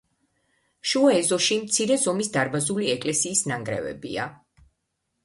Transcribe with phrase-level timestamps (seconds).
[0.91, 4.27] შუა ეზოში მცირე ზომის დარბაზული ეკლესიის ნანგრევებია.